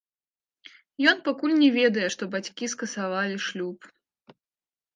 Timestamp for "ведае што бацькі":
1.77-2.71